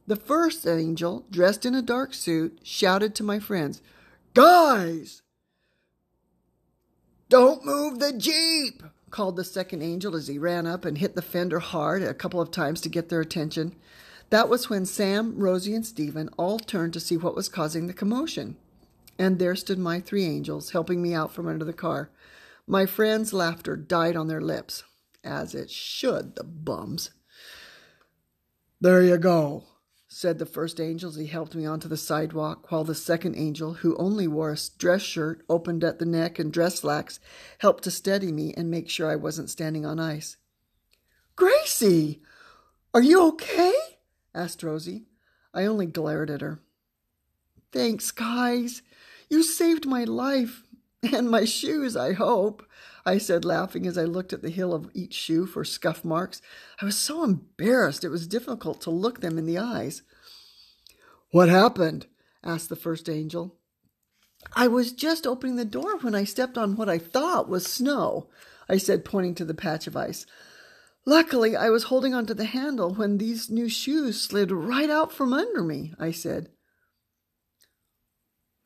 The 0.08 0.16
first 0.16 0.66
angel, 0.66 1.26
dressed 1.30 1.66
in 1.66 1.76
a 1.76 1.82
dark 1.82 2.14
suit, 2.14 2.60
shouted 2.64 3.14
to 3.16 3.24
my 3.24 3.40
friends, 3.40 3.82
Guys! 4.34 5.22
Don't 7.28 7.66
move 7.66 8.00
the 8.00 8.14
Jeep! 8.14 8.84
called 9.10 9.36
the 9.36 9.44
second 9.44 9.82
angel 9.82 10.16
as 10.16 10.28
he 10.28 10.38
ran 10.38 10.66
up 10.66 10.86
and 10.86 10.98
hit 10.98 11.16
the 11.16 11.22
fender 11.22 11.60
hard 11.60 12.04
a 12.04 12.14
couple 12.14 12.40
of 12.40 12.52
times 12.52 12.80
to 12.82 12.90
get 12.90 13.10
their 13.10 13.20
attention. 13.20 13.76
That 14.30 14.48
was 14.48 14.70
when 14.70 14.86
Sam, 14.86 15.38
Rosie, 15.38 15.74
and 15.74 15.86
Stephen 15.86 16.30
all 16.38 16.60
turned 16.60 16.94
to 16.94 17.00
see 17.02 17.18
what 17.18 17.36
was 17.36 17.50
causing 17.50 17.88
the 17.88 17.94
commotion. 17.94 18.56
And 19.20 19.40
there 19.40 19.56
stood 19.56 19.80
my 19.80 20.00
three 20.00 20.26
angels, 20.26 20.72
helping 20.72 21.02
me 21.02 21.14
out 21.14 21.34
from 21.34 21.48
under 21.48 21.66
the 21.66 21.74
car. 21.74 22.10
My 22.66 22.86
friends' 22.86 23.34
laughter 23.34 23.76
died 23.76 24.16
on 24.16 24.28
their 24.28 24.42
lips, 24.42 24.84
as 25.24 25.56
it 25.56 25.70
should, 25.70 26.36
the 26.36 26.44
bums. 26.44 27.12
There 28.80 29.02
you 29.02 29.18
go, 29.18 29.64
said 30.18 30.40
the 30.40 30.48
first 30.48 30.82
angel 30.82 31.10
as 31.12 31.16
he 31.16 31.28
helped 31.28 31.54
me 31.54 31.64
onto 31.64 31.88
the 31.88 31.96
sidewalk, 31.96 32.72
while 32.72 32.84
the 32.84 32.96
second 32.96 33.36
angel, 33.36 33.74
who 33.74 33.96
only 33.98 34.28
wore 34.28 34.52
a 34.52 34.58
dress 34.80 35.04
shirt 35.04 35.44
opened 35.48 35.84
at 35.84 36.00
the 36.00 36.06
neck 36.08 36.40
and 36.40 36.52
dress 36.52 36.80
slacks, 36.80 37.20
helped 37.60 37.84
to 37.84 37.92
steady 37.92 38.32
me 38.32 38.52
and 38.58 38.72
make 38.72 38.90
sure 38.90 39.08
I 39.08 39.16
wasn't 39.16 39.52
standing 39.52 39.86
on 39.86 40.00
ice. 40.00 40.38
Gracie, 41.36 42.20
are 42.96 43.02
you 43.04 43.28
okay? 43.28 43.74
asked 44.34 44.64
Rosie. 44.64 45.06
I 45.54 45.66
only 45.66 45.86
glared 45.86 46.32
at 46.32 46.42
her. 46.42 46.62
Thanks, 47.72 48.10
guys. 48.10 48.82
You 49.30 49.44
saved 49.44 49.86
my 49.86 50.04
life 50.04 50.64
and 51.14 51.30
my 51.30 51.46
shoes, 51.46 51.96
I 51.96 52.14
hope, 52.14 52.66
I 53.08 53.20
said, 53.20 53.46
laughing 53.46 53.88
as 53.88 53.98
I 53.98 54.04
looked 54.04 54.34
at 54.34 54.42
the 54.42 54.50
heel 54.50 54.74
of 54.74 54.92
each 54.94 55.14
shoe 55.14 55.46
for 55.46 55.64
scuff 55.64 56.04
marks. 56.04 56.42
I 56.82 56.86
was 56.86 56.98
so 56.98 57.24
embarrassed 57.24 58.04
it 58.04 58.10
was 58.10 58.28
difficult 58.28 58.82
to 58.82 58.90
look 58.90 59.22
them 59.22 59.38
in 59.38 59.46
the 59.46 59.58
eyes. 59.58 60.02
What 61.32 61.48
happened? 61.48 62.08
asked 62.44 62.68
the 62.68 62.76
first 62.76 63.08
angel. 63.08 63.56
I 64.54 64.68
was 64.68 64.92
just 64.92 65.26
opening 65.26 65.56
the 65.56 65.64
door 65.64 65.98
when 66.00 66.16
I 66.16 66.26
stepped 66.26 66.58
on 66.58 66.76
what 66.76 66.90
I 66.90 66.98
thought 66.98 67.48
was 67.48 67.66
snow, 67.66 68.28
I 68.68 68.76
said, 68.76 69.06
pointing 69.06 69.36
to 69.36 69.46
the 69.46 69.54
patch 69.54 69.88
of 69.88 69.96
ice. 69.96 70.26
Luckily, 71.06 71.56
I 71.56 71.70
was 71.70 71.84
holding 71.84 72.14
onto 72.14 72.34
the 72.34 72.44
handle 72.44 72.94
when 72.94 73.20
these 73.20 73.50
new 73.50 73.70
shoes 73.70 74.20
slid 74.20 74.52
right 74.52 74.90
out 74.90 75.14
from 75.14 75.32
under 75.32 75.64
me, 75.64 75.94
I 75.98 76.12
said. 76.12 76.50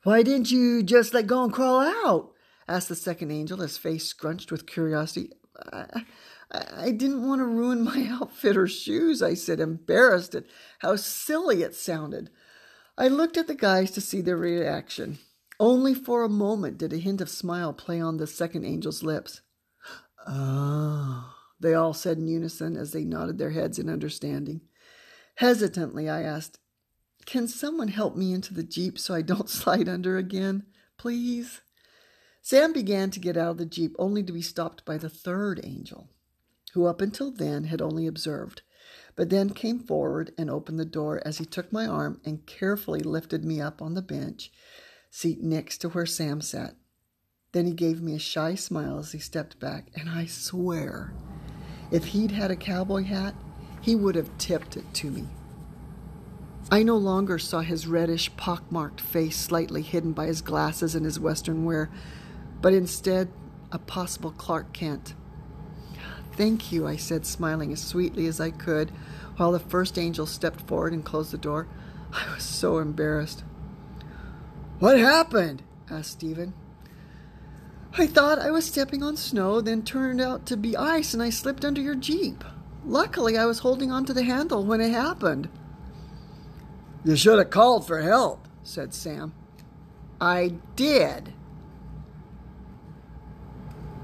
Why 0.02 0.24
didn't 0.24 0.50
you 0.50 0.82
just 0.82 1.14
let 1.14 1.28
go 1.28 1.44
and 1.44 1.54
crawl 1.54 1.80
out? 1.80 2.31
Asked 2.72 2.90
the 2.90 2.96
second 2.96 3.32
angel, 3.32 3.60
his 3.60 3.78
face 3.78 4.06
scrunched 4.06 4.52
with 4.52 4.66
curiosity. 4.66 5.32
I, 5.72 6.04
I, 6.52 6.66
I 6.78 6.92
didn't 6.92 7.28
want 7.28 7.40
to 7.40 7.46
ruin 7.46 7.84
my 7.84 8.08
outfit 8.22 8.58
or 8.58 8.68
shoes, 8.68 9.22
I 9.22 9.34
said, 9.34 9.60
embarrassed 9.60 10.36
at 10.36 10.46
how 10.80 10.96
silly 10.96 11.64
it 11.64 11.76
sounded. 11.76 12.30
I 12.98 13.08
looked 13.08 13.38
at 13.38 13.48
the 13.48 13.56
guys 13.56 13.92
to 13.92 14.02
see 14.02 14.22
their 14.22 14.38
reaction. 14.38 15.20
Only 15.60 15.94
for 15.94 16.24
a 16.24 16.30
moment 16.30 16.78
did 16.78 16.94
a 16.94 16.98
hint 16.98 17.22
of 17.22 17.30
smile 17.30 17.74
play 17.74 18.02
on 18.02 18.18
the 18.18 18.28
second 18.28 18.66
angel's 18.66 19.04
lips. 19.04 19.42
Oh, 20.28 21.34
they 21.60 21.74
all 21.74 21.94
said 21.94 22.18
in 22.18 22.28
unison 22.28 22.78
as 22.78 22.92
they 22.92 23.04
nodded 23.04 23.38
their 23.38 23.52
heads 23.52 23.80
in 23.80 23.90
understanding. 23.90 24.62
Hesitantly, 25.36 26.10
I 26.10 26.24
asked, 26.24 26.60
can 27.26 27.48
someone 27.48 27.90
help 27.90 28.16
me 28.16 28.34
into 28.34 28.54
the 28.54 28.64
Jeep 28.64 28.98
so 28.98 29.14
I 29.14 29.22
don't 29.22 29.50
slide 29.62 29.88
under 29.88 30.18
again, 30.18 30.64
please? 30.98 31.62
Sam 32.44 32.74
began 32.74 33.12
to 33.12 33.20
get 33.20 33.38
out 33.38 33.52
of 33.52 33.58
the 33.58 33.66
Jeep 33.66 33.96
only 34.00 34.24
to 34.24 34.34
be 34.34 34.42
stopped 34.42 34.84
by 34.84 34.98
the 34.98 35.10
third 35.10 35.62
angel, 35.64 36.10
who 36.74 36.86
up 36.86 37.00
until 37.00 37.32
then 37.32 37.66
had 37.66 37.82
only 37.82 38.08
observed, 38.08 38.64
but 39.16 39.30
then 39.30 39.52
came 39.52 39.80
forward 39.80 40.34
and 40.38 40.50
opened 40.50 40.80
the 40.80 40.86
door 40.86 41.22
as 41.24 41.38
he 41.38 41.46
took 41.46 41.72
my 41.72 41.86
arm 41.86 42.20
and 42.26 42.48
carefully 42.48 43.02
lifted 43.02 43.46
me 43.46 43.62
up 43.62 43.82
on 43.82 43.94
the 43.94 44.02
bench 44.02 44.52
seat 45.12 45.44
next 45.44 45.80
to 45.80 45.90
where 45.90 46.06
Sam 46.06 46.42
sat. 46.42 46.76
Then 47.52 47.68
he 47.68 47.74
gave 47.74 48.02
me 48.02 48.16
a 48.16 48.20
shy 48.20 48.56
smile 48.56 48.98
as 48.98 49.12
he 49.12 49.20
stepped 49.20 49.60
back, 49.60 49.92
and 49.96 50.10
I 50.10 50.26
swear, 50.26 51.14
if 51.92 52.06
he'd 52.06 52.32
had 52.32 52.50
a 52.50 52.56
cowboy 52.56 53.04
hat, 53.04 53.36
he 53.82 53.96
would 53.96 54.16
have 54.16 54.38
tipped 54.38 54.78
it 54.78 54.94
to 54.96 55.12
me. 55.12 55.28
I 56.72 56.84
no 56.84 56.96
longer 56.96 57.38
saw 57.38 57.60
his 57.60 57.88
reddish, 57.88 58.36
pockmarked 58.38 59.02
face 59.02 59.38
slightly 59.38 59.82
hidden 59.82 60.14
by 60.14 60.28
his 60.28 60.42
glasses 60.42 60.96
and 60.96 61.04
his 61.04 61.20
western 61.20 61.66
wear, 61.66 61.92
but 62.62 62.74
instead 62.74 63.30
a 63.72 63.80
possible 63.80 64.32
Clark 64.32 64.74
Kent. 64.74 65.14
Thank 66.34 66.72
you, 66.72 66.88
I 66.88 66.96
said, 66.96 67.26
smiling 67.26 67.74
as 67.74 67.82
sweetly 67.82 68.26
as 68.28 68.40
I 68.40 68.52
could, 68.52 68.92
while 69.38 69.52
the 69.52 69.60
first 69.60 69.98
angel 69.98 70.26
stepped 70.26 70.62
forward 70.68 70.94
and 70.94 71.04
closed 71.04 71.32
the 71.32 71.38
door. 71.38 71.68
I 72.14 72.34
was 72.34 72.44
so 72.44 72.80
embarrassed. 72.80 73.44
What 74.80 74.98
happened? 74.98 75.64
asked 75.90 76.12
Stephen. 76.12 76.54
I 77.98 78.08
thought 78.08 78.40
I 78.40 78.52
was 78.52 78.66
stepping 78.66 79.04
on 79.04 79.18
snow, 79.18 79.60
then 79.60 79.84
turned 79.84 80.22
out 80.22 80.46
to 80.48 80.58
be 80.58 80.78
ice, 80.78 81.14
and 81.14 81.22
I 81.22 81.30
slipped 81.30 81.66
under 81.66 81.82
your 81.82 81.96
Jeep. 81.96 82.44
Luckily, 82.86 83.38
I 83.38 83.46
was 83.46 83.60
holding 83.60 83.92
on 83.92 84.06
to 84.06 84.14
the 84.14 84.24
handle 84.24 84.66
when 84.66 84.82
it 84.82 84.92
happened. 84.92 85.50
You 87.04 87.16
should 87.16 87.38
have 87.38 87.50
called 87.50 87.86
for 87.86 88.02
help, 88.02 88.48
said 88.64 88.94
Sam. 88.94 89.34
I 90.20 90.56
did. 90.76 91.34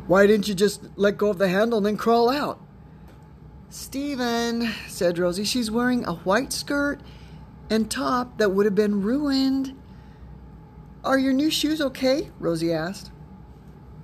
Why 0.08 0.26
didn't 0.26 0.48
you 0.48 0.56
just 0.56 0.82
let 0.96 1.18
go 1.18 1.30
of 1.30 1.38
the 1.38 1.50
handle 1.50 1.78
and 1.78 1.86
then 1.86 1.98
crawl 1.98 2.30
out? 2.30 2.60
Stephen, 3.70 4.74
said 4.88 5.18
Rosie, 5.18 5.44
she's 5.44 5.70
wearing 5.70 6.06
a 6.06 6.14
white 6.14 6.54
skirt 6.54 7.02
and 7.70 7.92
top 7.92 8.38
that 8.38 8.52
would 8.52 8.66
have 8.66 8.76
been 8.76 9.02
ruined. 9.02 9.78
Are 11.04 11.20
your 11.20 11.34
new 11.34 11.52
shoes 11.52 11.82
okay? 11.82 12.32
Rosie 12.40 12.72
asked. 12.72 13.12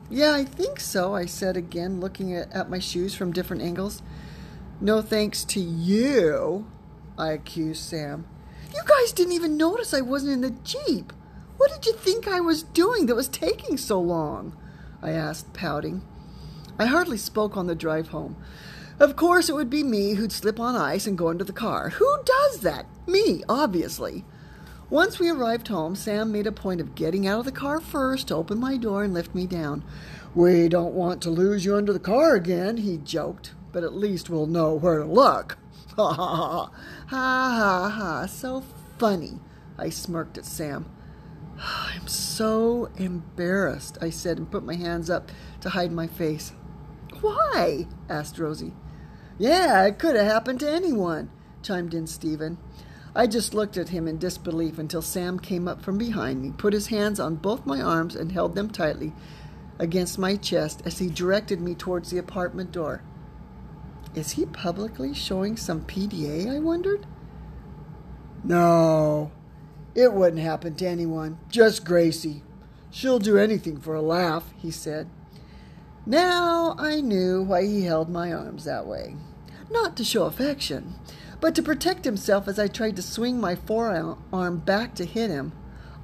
Yeah, 0.10 0.34
I 0.34 0.44
think 0.44 0.82
so, 0.82 1.16
I 1.16 1.26
said 1.26 1.56
again, 1.56 2.02
looking 2.02 2.34
at, 2.36 2.52
at 2.52 2.70
my 2.70 2.80
shoes 2.80 3.16
from 3.16 3.32
different 3.32 3.64
angles. 3.64 4.02
No 4.82 5.02
thanks 5.02 5.46
to 5.46 5.62
you, 5.62 6.68
I 7.18 7.32
accused 7.32 7.82
Sam. 7.82 8.28
You 8.74 8.82
guys 8.86 9.14
didn't 9.14 9.34
even 9.34 9.56
notice 9.56 9.94
I 9.94 10.02
wasn't 10.02 10.34
in 10.34 10.42
the 10.42 10.60
Jeep. 10.64 11.14
What 11.56 11.72
did 11.72 11.86
you 11.86 11.94
think 11.94 12.28
I 12.28 12.42
was 12.42 12.64
doing 12.64 13.06
that 13.06 13.16
was 13.16 13.30
taking 13.30 13.78
so 13.78 14.02
long? 14.02 14.58
I 15.04 15.12
asked, 15.12 15.54
pouting. 15.54 16.02
I 16.80 16.86
hardly 16.86 17.18
spoke 17.18 17.58
on 17.58 17.68
the 17.68 17.76
drive 17.76 18.08
home. 18.08 18.38
Of 19.00 19.16
course, 19.16 19.50
it 19.50 19.54
would 19.54 19.70
be 19.70 19.84
me 19.84 20.14
who'd 20.14 20.32
slip 20.32 20.60
on 20.60 20.76
ice 20.76 21.06
and 21.06 21.18
go 21.18 21.30
into 21.30 21.44
the 21.44 21.52
car. 21.52 21.90
Who 21.90 22.18
does 22.24 22.62
that? 22.62 22.86
Me, 23.06 23.44
obviously. 23.50 24.24
Once 24.90 25.20
we 25.20 25.30
arrived 25.30 25.68
home, 25.68 25.96
Sam 25.96 26.32
made 26.32 26.48
a 26.48 26.52
point 26.52 26.80
of 26.80 26.96
getting 26.96 27.28
out 27.28 27.40
of 27.40 27.46
the 27.46 27.52
car 27.52 27.82
first 27.82 28.30
to 28.30 28.36
open 28.36 28.60
my 28.60 28.78
door 28.78 29.04
and 29.04 29.14
lift 29.14 29.36
me 29.36 29.46
down. 29.46 29.84
We 30.34 30.70
don't 30.70 30.94
want 30.94 31.22
to 31.24 31.30
lose 31.30 31.66
you 31.66 31.76
under 31.76 31.92
the 31.92 32.00
car 32.00 32.36
again, 32.36 32.78
he 32.78 32.98
joked, 32.98 33.54
but 33.72 33.84
at 33.84 33.94
least 33.94 34.30
we'll 34.30 34.48
know 34.48 34.74
where 34.74 35.00
to 35.00 35.06
look. 35.06 35.58
Ha 35.96 36.14
ha 36.14 36.36
ha. 36.36 36.72
Ha 37.08 37.10
ha 37.10 37.90
ha. 37.90 38.26
So 38.26 38.64
funny. 38.98 39.40
I 39.78 39.90
smirked 39.90 40.38
at 40.38 40.46
Sam. 40.46 40.86
I'm 41.60 42.08
so 42.08 42.90
embarrassed, 42.96 43.98
I 44.02 44.10
said 44.10 44.38
and 44.38 44.52
put 44.52 44.64
my 44.64 44.76
hands 44.76 45.10
up 45.10 45.32
to 45.62 45.70
hide 45.70 45.92
my 45.92 46.08
face. 46.08 46.54
Why? 47.22 47.88
asked 48.10 48.40
Rosie. 48.40 48.74
Yeah, 49.38 49.84
it 49.86 49.98
could 50.00 50.16
have 50.16 50.26
happened 50.26 50.60
to 50.60 50.72
anyone, 50.72 51.32
chimed 51.62 51.94
in 51.94 52.08
Stephen. 52.08 52.58
I 53.16 53.28
just 53.28 53.54
looked 53.54 53.78
at 53.78 53.90
him 53.90 54.08
in 54.08 54.18
disbelief 54.18 54.80
until 54.80 55.02
Sam 55.02 55.40
came 55.40 55.68
up 55.68 55.82
from 55.82 55.98
behind 55.98 56.42
me, 56.42 56.52
put 56.52 56.74
his 56.74 56.88
hands 56.88 57.20
on 57.20 57.36
both 57.36 57.66
my 57.66 57.82
arms, 57.82 58.16
and 58.16 58.32
held 58.32 58.56
them 58.56 58.70
tightly 58.70 59.14
against 59.80 60.20
my 60.20 60.36
chest 60.36 60.82
as 60.86 61.00
he 61.00 61.10
directed 61.10 61.62
me 61.62 61.76
towards 61.76 62.10
the 62.10 62.18
apartment 62.18 62.72
door. 62.72 63.04
Is 64.16 64.32
he 64.32 64.46
publicly 64.46 65.14
showing 65.14 65.58
some 65.58 65.82
PDA? 65.82 66.56
I 66.56 66.60
wondered. 66.60 67.06
No, 68.44 69.32
it 69.96 70.14
wouldn't 70.14 70.42
happen 70.42 70.76
to 70.76 70.88
anyone, 70.88 71.38
just 71.50 71.86
Gracie. 71.86 72.44
She'll 72.92 73.20
do 73.20 73.38
anything 73.38 73.80
for 73.80 73.96
a 73.96 74.02
laugh, 74.02 74.54
he 74.58 74.72
said. 74.72 75.10
Now 76.06 76.76
I 76.78 77.02
knew 77.02 77.42
why 77.42 77.66
he 77.66 77.84
held 77.84 78.10
my 78.10 78.34
arms 78.34 78.66
that 78.66 78.86
way. 78.86 79.16
Not 79.72 79.96
to 79.98 80.04
show 80.04 80.26
affection, 80.26 80.96
but 81.40 81.56
to 81.56 81.64
protect 81.64 82.06
himself 82.06 82.48
as 82.48 82.60
I 82.60 82.68
tried 82.68 82.96
to 82.98 83.02
swing 83.02 83.40
my 83.40 83.56
forearm 83.56 84.58
back 84.60 84.96
to 84.96 85.06
hit 85.06 85.30
him. 85.30 85.54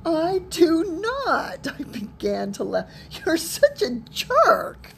I 0.05 0.41
do 0.49 1.01
not, 1.01 1.67
I 1.67 1.83
began 1.83 2.53
to 2.53 2.63
laugh. 2.63 2.89
You're 3.11 3.37
such 3.37 3.81
a 3.81 3.95
jerk. 4.09 4.91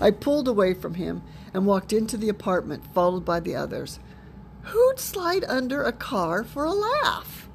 I 0.00 0.10
pulled 0.10 0.48
away 0.48 0.74
from 0.74 0.94
him 0.94 1.22
and 1.54 1.66
walked 1.66 1.92
into 1.92 2.16
the 2.16 2.28
apartment, 2.28 2.84
followed 2.92 3.24
by 3.24 3.40
the 3.40 3.56
others. 3.56 3.98
Who'd 4.64 4.98
slide 4.98 5.44
under 5.44 5.82
a 5.82 5.92
car 5.92 6.42
for 6.42 6.64
a 6.64 6.72
laugh? 6.72 7.48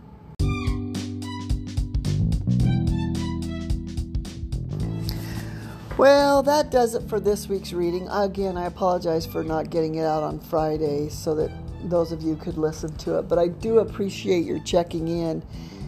Well, 5.98 6.44
that 6.44 6.72
does 6.72 6.96
it 6.96 7.10
for 7.10 7.20
this 7.20 7.50
week's 7.50 7.74
reading. 7.74 8.08
Again, 8.10 8.56
I 8.56 8.68
apologize 8.68 9.26
for 9.26 9.44
not 9.44 9.70
getting 9.70 9.96
it 9.96 10.06
out 10.06 10.24
on 10.24 10.40
Friday 10.40 11.10
so 11.10 11.36
that 11.36 11.52
those 11.84 12.12
of 12.12 12.22
you 12.22 12.36
could 12.36 12.58
listen 12.58 12.96
to 12.98 13.18
it, 13.18 13.24
but 13.24 13.38
I 13.38 13.48
do 13.48 13.80
appreciate 13.80 14.46
your 14.46 14.60
checking 14.60 15.08
in 15.08 15.44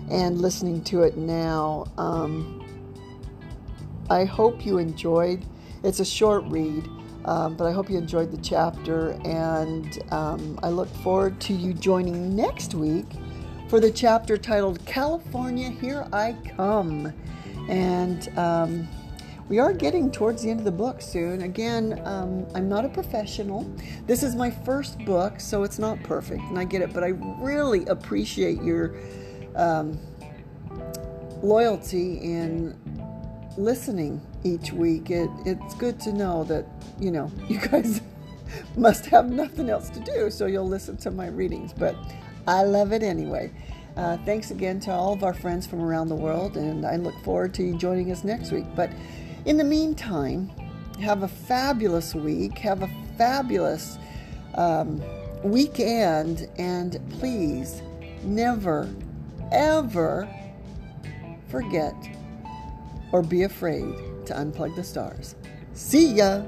and 0.09 0.41
listening 0.41 0.83
to 0.85 1.03
it 1.03 1.15
now. 1.17 1.85
Um, 1.97 2.65
I 4.09 4.25
hope 4.25 4.65
you 4.65 4.79
enjoyed. 4.79 5.45
It's 5.83 6.01
a 6.01 6.05
short 6.05 6.43
read, 6.47 6.85
um, 7.25 7.55
but 7.55 7.65
I 7.65 7.71
hope 7.71 7.89
you 7.89 7.97
enjoyed 7.97 8.31
the 8.31 8.41
chapter, 8.41 9.11
and 9.25 9.99
um, 10.11 10.59
I 10.63 10.69
look 10.69 10.89
forward 10.97 11.39
to 11.41 11.53
you 11.53 11.73
joining 11.73 12.35
next 12.35 12.73
week 12.73 13.05
for 13.69 13.79
the 13.79 13.91
chapter 13.91 14.37
titled 14.37 14.85
California, 14.85 15.69
Here 15.69 16.07
I 16.11 16.35
Come. 16.55 17.13
And 17.69 18.37
um, 18.37 18.87
we 19.47 19.59
are 19.59 19.73
getting 19.73 20.11
towards 20.11 20.43
the 20.43 20.49
end 20.49 20.59
of 20.59 20.65
the 20.65 20.71
book 20.71 21.01
soon. 21.01 21.41
Again, 21.41 22.01
um, 22.05 22.47
I'm 22.55 22.67
not 22.67 22.85
a 22.85 22.89
professional. 22.89 23.63
This 24.07 24.23
is 24.23 24.35
my 24.35 24.49
first 24.49 24.97
book, 25.05 25.39
so 25.39 25.63
it's 25.63 25.77
not 25.77 26.01
perfect, 26.03 26.41
and 26.43 26.57
I 26.57 26.63
get 26.63 26.81
it, 26.81 26.93
but 26.93 27.03
I 27.03 27.09
really 27.39 27.85
appreciate 27.85 28.61
your 28.61 28.95
um, 29.55 29.99
loyalty 31.43 32.17
in 32.17 32.79
listening 33.57 34.21
each 34.43 34.71
week. 34.71 35.10
It, 35.10 35.29
it's 35.45 35.75
good 35.75 36.00
to 36.01 36.13
know 36.13 36.43
that, 36.45 36.65
you 37.00 37.12
know, 37.12 37.31
you 37.48 37.60
guys 37.60 38.01
must 38.75 39.05
have 39.07 39.29
nothing 39.29 39.69
else 39.69 39.89
to 39.89 40.00
do, 40.00 40.29
so 40.29 40.45
you'll 40.45 40.67
listen 40.67 40.98
to 40.98 41.12
my 41.12 41.27
readings. 41.27 41.74
But 41.74 41.95
I 42.48 42.63
love 42.63 42.91
it 42.91 43.03
anyway. 43.03 43.51
Uh, 43.98 44.17
thanks 44.25 44.51
again 44.51 44.79
to 44.81 44.91
all 44.91 45.13
of 45.13 45.24
our 45.24 45.33
friends 45.33 45.67
from 45.67 45.81
around 45.81 46.07
the 46.07 46.15
world, 46.15 46.55
and 46.57 46.86
I 46.86 46.95
look 46.95 47.15
forward 47.24 47.53
to 47.55 47.63
you 47.63 47.77
joining 47.77 48.12
us 48.12 48.24
next 48.24 48.51
week. 48.51 48.65
But 48.75 48.89
in 49.45 49.57
the 49.57 49.63
meantime, 49.63 50.50
have 51.01 51.24
a 51.24 51.27
fabulous 51.27 52.15
week, 52.15 52.57
have 52.60 52.83
a 52.83 52.89
fabulous 53.17 53.98
um, 54.55 55.01
weekend, 55.43 56.48
and 56.57 57.00
please 57.19 57.81
never, 58.24 58.89
ever 59.51 60.29
forget 61.50 61.95
or 63.12 63.21
be 63.21 63.43
afraid 63.43 63.93
to 64.31 64.38
unplug 64.38 64.75
the 64.75 64.83
stars. 64.83 65.35
See 65.73 66.15
ya! 66.15 66.43